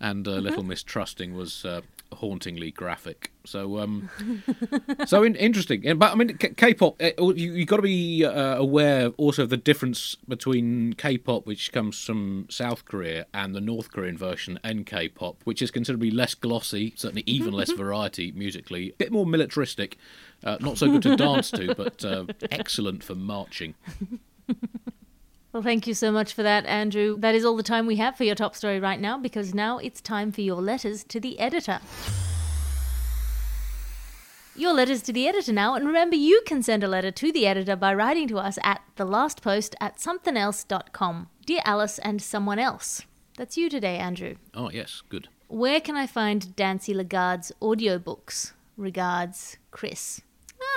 and 0.00 0.26
uh, 0.26 0.32
Little 0.32 0.62
Miss 0.62 0.82
Trusting 0.82 1.34
was 1.34 1.64
uh, 1.64 1.80
hauntingly 2.12 2.70
graphic. 2.70 3.32
So, 3.44 3.78
um, 3.78 4.10
so 5.06 5.22
in, 5.22 5.34
interesting. 5.36 5.82
But 5.98 6.12
I 6.12 6.14
mean, 6.14 6.36
K-pop. 6.36 6.96
Eh, 7.00 7.12
you 7.18 7.52
you 7.52 7.64
got 7.64 7.76
to 7.76 7.82
be 7.82 8.24
uh, 8.24 8.56
aware 8.56 9.08
also 9.16 9.44
of 9.44 9.50
the 9.50 9.56
difference 9.56 10.16
between 10.28 10.94
K-pop, 10.94 11.46
which 11.46 11.72
comes 11.72 12.02
from 12.02 12.46
South 12.48 12.84
Korea, 12.84 13.26
and 13.32 13.54
the 13.54 13.60
North 13.60 13.92
Korean 13.92 14.18
version, 14.18 14.58
N-K-pop, 14.64 15.42
which 15.44 15.62
is 15.62 15.70
considerably 15.70 16.10
less 16.10 16.34
glossy, 16.34 16.92
certainly 16.96 17.24
even 17.26 17.52
less 17.52 17.72
variety 17.72 18.32
musically, 18.32 18.90
a 18.90 18.94
bit 18.94 19.12
more 19.12 19.26
militaristic. 19.26 19.96
Uh, 20.44 20.58
not 20.60 20.78
so 20.78 20.90
good 20.90 21.02
to 21.02 21.16
dance 21.16 21.50
to, 21.50 21.74
but 21.74 22.04
uh, 22.04 22.26
excellent 22.50 23.02
for 23.02 23.14
marching. 23.14 23.74
Well, 25.56 25.62
thank 25.62 25.86
you 25.86 25.94
so 25.94 26.12
much 26.12 26.34
for 26.34 26.42
that, 26.42 26.66
Andrew. 26.66 27.16
That 27.18 27.34
is 27.34 27.42
all 27.42 27.56
the 27.56 27.62
time 27.62 27.86
we 27.86 27.96
have 27.96 28.14
for 28.14 28.24
your 28.24 28.34
top 28.34 28.54
story 28.54 28.78
right 28.78 29.00
now 29.00 29.16
because 29.16 29.54
now 29.54 29.78
it's 29.78 30.02
time 30.02 30.30
for 30.30 30.42
your 30.42 30.60
letters 30.60 31.02
to 31.04 31.18
the 31.18 31.40
editor. 31.40 31.80
Your 34.54 34.74
letters 34.74 35.00
to 35.04 35.14
the 35.14 35.26
editor 35.26 35.54
now, 35.54 35.74
and 35.74 35.86
remember 35.86 36.14
you 36.14 36.42
can 36.44 36.62
send 36.62 36.84
a 36.84 36.88
letter 36.88 37.10
to 37.10 37.32
the 37.32 37.46
editor 37.46 37.74
by 37.74 37.94
writing 37.94 38.28
to 38.28 38.36
us 38.36 38.58
at 38.62 38.82
the 38.96 39.06
last 39.06 39.40
post 39.40 39.74
at 39.80 39.96
somethingelse.com. 39.96 41.30
Dear 41.46 41.62
Alice 41.64 41.98
and 42.00 42.20
someone 42.20 42.58
else. 42.58 43.04
That's 43.38 43.56
you 43.56 43.70
today, 43.70 43.96
Andrew. 43.96 44.34
Oh, 44.52 44.68
yes, 44.68 45.02
good. 45.08 45.28
Where 45.48 45.80
can 45.80 45.96
I 45.96 46.06
find 46.06 46.54
Dancy 46.54 46.92
Lagarde's 46.92 47.50
audiobooks? 47.62 48.52
Regards, 48.76 49.56
Chris. 49.70 50.20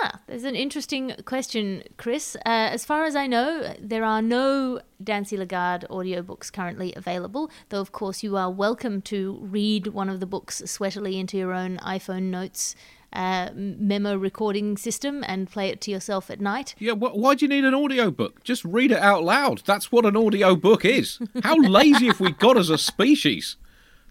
Ah, 0.01 0.19
there's 0.27 0.43
an 0.43 0.55
interesting 0.55 1.13
question, 1.25 1.83
Chris. 1.97 2.35
Uh, 2.37 2.69
as 2.71 2.85
far 2.85 3.05
as 3.05 3.15
I 3.15 3.27
know, 3.27 3.73
there 3.79 4.03
are 4.03 4.21
no 4.21 4.81
Dancy 5.03 5.37
Lagarde 5.37 5.85
audiobooks 5.89 6.51
currently 6.51 6.93
available, 6.95 7.49
though, 7.69 7.81
of 7.81 7.91
course, 7.91 8.23
you 8.23 8.35
are 8.37 8.51
welcome 8.51 9.01
to 9.03 9.37
read 9.41 9.87
one 9.87 10.09
of 10.09 10.19
the 10.19 10.25
books 10.25 10.61
sweatily 10.65 11.17
into 11.19 11.37
your 11.37 11.53
own 11.53 11.77
iPhone 11.77 12.23
notes 12.23 12.75
uh, 13.13 13.49
memo 13.55 14.15
recording 14.15 14.77
system 14.77 15.23
and 15.27 15.49
play 15.49 15.69
it 15.69 15.81
to 15.81 15.91
yourself 15.91 16.29
at 16.29 16.39
night. 16.39 16.75
Yeah, 16.77 16.93
wh- 16.93 17.15
why 17.15 17.35
do 17.35 17.45
you 17.45 17.49
need 17.49 17.65
an 17.65 17.73
audiobook? 17.73 18.43
Just 18.43 18.63
read 18.63 18.91
it 18.91 18.99
out 18.99 19.23
loud. 19.23 19.63
That's 19.65 19.91
what 19.91 20.05
an 20.05 20.15
audiobook 20.15 20.85
is. 20.85 21.19
How 21.43 21.55
lazy 21.57 22.07
have 22.07 22.19
we 22.19 22.31
got 22.33 22.57
as 22.57 22.69
a 22.69 22.77
species 22.77 23.57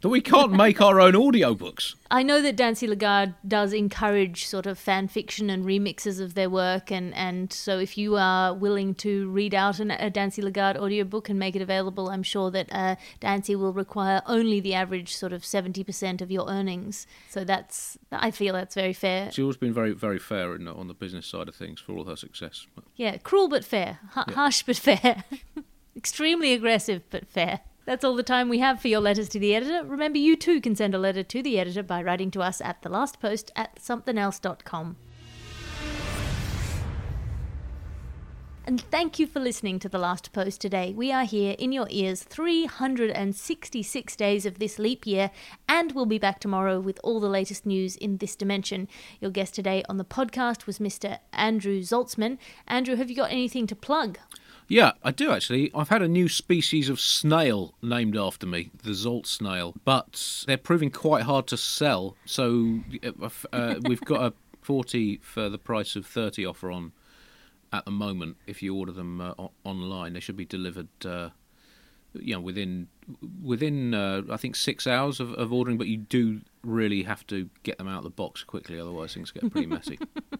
that 0.01 0.09
we 0.09 0.21
can't 0.21 0.53
make 0.53 0.81
our 0.81 1.01
own 1.01 1.15
audiobooks? 1.15 1.95
I 2.11 2.23
know 2.23 2.41
that 2.41 2.57
Dancy 2.57 2.87
Lagarde 2.87 3.35
does 3.47 3.73
encourage 3.73 4.47
sort 4.47 4.67
of 4.67 4.79
fan 4.79 5.09
fiction 5.09 5.51
and 5.51 5.65
remixes 5.65 6.21
of 6.21 6.35
their 6.35 6.49
work, 6.49 6.91
and, 6.91 7.15
and 7.15 7.53
so 7.53 7.79
if 7.79 7.99
you 7.99 8.17
are 8.17 8.55
willing 8.55 8.95
to 8.97 9.29
read 9.31 9.55
out 9.55 9.79
an, 9.81 9.91
a 9.91 10.09
Dancy 10.11 10.41
Lagarde 10.41 10.79
audiobook 10.79 11.29
and 11.29 11.39
make 11.39 11.57
it 11.57 11.63
available, 11.63 12.09
I'm 12.09 12.23
sure 12.23 12.51
that 12.51 12.69
uh, 12.73 12.97
Dancy 13.21 13.55
will 13.57 13.73
require 13.73 14.23
only 14.27 14.61
the 14.61 14.75
average 14.75 15.15
sort 15.15 15.33
of 15.33 15.43
70% 15.43 16.21
of 16.21 16.31
your 16.31 16.49
earnings. 16.49 17.07
So 17.29 17.45
that's, 17.45 17.99
I 18.13 18.31
feel 18.31 18.55
that's 18.55 18.75
very 18.75 18.93
fair. 18.93 19.31
She's 19.33 19.43
always 19.43 19.57
been 19.57 19.75
very, 19.75 19.93
very 19.93 20.19
fair 20.19 20.55
in, 20.55 20.69
on 20.69 20.89
the 20.89 20.95
business 20.95 21.27
side 21.27 21.49
of 21.49 21.55
things 21.55 21.81
for 21.81 21.93
all 21.93 22.05
her 22.05 22.17
success. 22.17 22.67
Yeah, 22.97 23.17
cruel 23.19 23.49
but 23.49 23.65
fair, 23.65 23.99
H- 24.17 24.35
harsh 24.35 24.63
but 24.63 24.77
fair, 24.77 25.25
extremely 25.97 26.53
aggressive 26.53 27.03
but 27.11 27.27
fair. 27.27 27.61
That's 27.89 28.05
all 28.05 28.17
the 28.17 28.23
time 28.23 28.51
we 28.51 28.59
have 28.59 28.83
for 28.83 28.89
your 28.89 29.01
letters 29.01 29.31
to 29.31 29.39
the 29.39 29.55
editor. 29.55 29.83
Remember, 29.83 30.19
you 30.19 30.37
too 30.37 30.61
can 30.61 30.77
send 30.77 30.95
a 30.95 30.99
letter 30.99 31.23
to 31.23 31.43
the 31.43 31.59
editor 31.59 31.83
by 31.83 32.03
writing 32.03 32.31
to 32.33 32.43
us 32.43 32.61
at 32.61 32.83
thelastpost 32.83 33.49
at 33.57 33.77
somethingelse.com. 33.77 34.97
And 38.67 38.83
thank 38.91 39.19
you 39.19 39.27
for 39.27 39.41
listening 39.41 39.79
to 39.79 39.89
The 39.89 39.97
Last 39.97 40.35
Post 40.35 40.61
today. 40.61 40.93
We 40.95 41.11
are 41.11 41.25
here 41.25 41.57
in 41.59 41.73
your 41.73 41.87
ears 41.89 42.25
366 42.25 44.17
days 44.17 44.45
of 44.45 44.59
this 44.59 44.79
leap 44.79 45.07
year, 45.07 45.31
and 45.67 45.93
we'll 45.93 46.05
be 46.05 46.19
back 46.19 46.41
tomorrow 46.41 46.81
with 46.81 47.01
all 47.03 47.21
the 47.21 47.27
latest 47.31 47.65
news 47.65 47.97
in 47.97 48.19
this 48.19 48.37
dimension. 48.37 48.87
Your 49.19 49.31
guest 49.31 49.55
today 49.55 49.83
on 49.89 49.97
the 49.97 50.05
podcast 50.05 50.67
was 50.67 50.79
Mr. 50.79 51.21
Andrew 51.33 51.81
Zaltzman. 51.81 52.37
Andrew, 52.67 52.97
have 52.97 53.09
you 53.09 53.17
got 53.17 53.33
anything 53.33 53.67
to 53.67 53.75
plug? 53.75 54.19
Yeah, 54.69 54.93
I 55.03 55.13
do 55.13 55.33
actually. 55.33 55.71
I've 55.75 55.89
had 55.89 56.03
a 56.03 56.09
new 56.09 56.29
species 56.29 56.91
of 56.91 57.01
snail 57.01 57.75
named 57.83 58.17
after 58.17 58.47
me, 58.47 58.71
the 58.83 58.91
Zolt 58.91 59.27
snail, 59.27 59.75
but 59.85 60.45
they're 60.47 60.59
proving 60.59 60.91
quite 60.91 61.23
hard 61.23 61.47
to 61.49 61.57
sell. 61.57 62.17
So 62.27 62.81
uh, 63.53 63.77
we've 63.87 64.03
got 64.03 64.23
a 64.23 64.35
40 64.61 65.21
for 65.23 65.49
the 65.49 65.59
price 65.59 65.97
of 65.97 66.05
30 66.05 66.45
offer 66.45 66.71
on 66.71 66.93
at 67.73 67.87
the 67.87 67.91
moment. 67.91 68.37
If 68.47 68.63
you 68.63 68.75
order 68.77 68.93
them 68.93 69.23
uh, 69.23 69.33
online, 69.65 70.13
they 70.13 70.21
should 70.21 70.37
be 70.37 70.45
delivered. 70.45 70.89
Uh, 71.03 71.31
you 72.15 72.35
know, 72.35 72.41
within 72.41 72.89
within 73.43 73.95
uh, 73.95 74.23
I 74.31 74.37
think 74.37 74.57
six 74.57 74.87
hours 74.87 75.21
of, 75.21 75.33
of 75.35 75.53
ordering, 75.53 75.79
but 75.79 75.87
you 75.87 75.99
do 75.99 76.41
really 76.63 77.05
have 77.05 77.27
to 77.29 77.49
get 77.63 77.79
them 77.79 77.89
out 77.89 77.99
of 77.99 78.05
the 78.05 78.11
box 78.11 78.45
quickly, 78.45 78.79
otherwise 78.79 79.15
things 79.15 79.31
get 79.31 79.51
pretty 79.51 79.67
messy. 79.67 79.99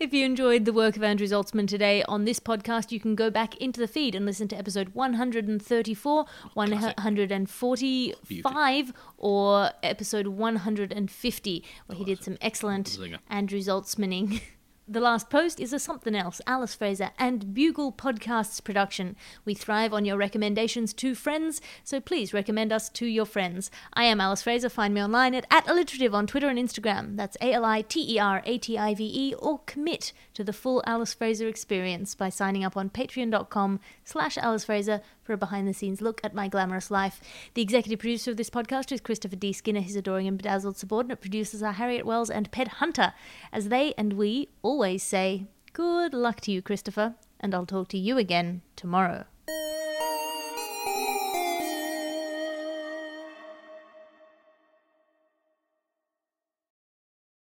If 0.00 0.12
you 0.12 0.24
enjoyed 0.24 0.64
the 0.64 0.72
work 0.72 0.96
of 0.96 1.02
Andrew 1.02 1.26
Zaltzman 1.26 1.68
today 1.68 2.02
on 2.04 2.24
this 2.24 2.40
podcast, 2.40 2.90
you 2.92 3.00
can 3.00 3.14
go 3.14 3.30
back 3.30 3.56
into 3.56 3.80
the 3.80 3.88
feed 3.88 4.14
and 4.14 4.24
listen 4.26 4.48
to 4.48 4.56
episode 4.56 4.90
134, 4.94 6.24
145, 6.54 8.92
or 9.18 9.70
episode 9.82 10.26
150, 10.28 11.64
where 11.86 11.98
he 11.98 12.04
did 12.04 12.22
some 12.24 12.38
excellent. 12.40 12.88
Andrew 13.28 13.60
Zaltzmaning. 13.60 14.40
The 14.86 15.00
Last 15.00 15.30
Post 15.30 15.60
is 15.60 15.72
a 15.72 15.78
something 15.78 16.14
else, 16.14 16.42
Alice 16.46 16.74
Fraser 16.74 17.10
and 17.18 17.54
Bugle 17.54 17.90
Podcasts 17.90 18.62
production. 18.62 19.16
We 19.46 19.54
thrive 19.54 19.94
on 19.94 20.04
your 20.04 20.18
recommendations 20.18 20.92
to 20.94 21.14
friends, 21.14 21.62
so 21.82 22.02
please 22.02 22.34
recommend 22.34 22.70
us 22.70 22.90
to 22.90 23.06
your 23.06 23.24
friends. 23.24 23.70
I 23.94 24.04
am 24.04 24.20
Alice 24.20 24.42
Fraser. 24.42 24.68
Find 24.68 24.92
me 24.92 25.02
online 25.02 25.34
at, 25.34 25.46
at 25.50 25.66
alliterative 25.66 26.14
on 26.14 26.26
Twitter 26.26 26.50
and 26.50 26.58
Instagram. 26.58 27.16
That's 27.16 27.38
A 27.40 27.54
L 27.54 27.64
I 27.64 27.80
T 27.80 28.14
E 28.14 28.18
R 28.18 28.42
A 28.44 28.58
T 28.58 28.76
I 28.76 28.94
V 28.94 29.10
E, 29.10 29.34
or 29.38 29.60
commit 29.60 30.12
to 30.34 30.44
the 30.44 30.52
full 30.52 30.82
Alice 30.86 31.14
Fraser 31.14 31.48
experience 31.48 32.14
by 32.14 32.28
signing 32.28 32.62
up 32.62 32.76
on 32.76 32.90
patreon.com 32.90 33.80
slash 34.04 34.36
Alice 34.36 34.66
Fraser 34.66 35.00
for 35.24 35.32
a 35.32 35.36
behind 35.36 35.66
the 35.66 35.74
scenes 35.74 36.00
look 36.00 36.20
at 36.22 36.34
my 36.34 36.46
glamorous 36.46 36.90
life. 36.90 37.20
The 37.54 37.62
executive 37.62 37.98
producer 37.98 38.30
of 38.30 38.36
this 38.36 38.50
podcast 38.50 38.92
is 38.92 39.00
Christopher 39.00 39.36
D. 39.36 39.52
Skinner. 39.52 39.80
His 39.80 39.96
adoring 39.96 40.28
and 40.28 40.36
bedazzled 40.36 40.76
subordinate 40.76 41.20
producers 41.20 41.62
are 41.62 41.72
Harriet 41.72 42.06
Wells 42.06 42.30
and 42.30 42.50
Ped 42.52 42.68
Hunter. 42.68 43.14
As 43.52 43.68
they 43.68 43.94
and 43.98 44.12
we 44.12 44.50
always 44.62 45.02
say, 45.02 45.46
good 45.72 46.14
luck 46.14 46.40
to 46.42 46.52
you, 46.52 46.62
Christopher, 46.62 47.14
and 47.40 47.54
I'll 47.54 47.66
talk 47.66 47.88
to 47.88 47.98
you 47.98 48.18
again 48.18 48.62
tomorrow. 48.76 49.24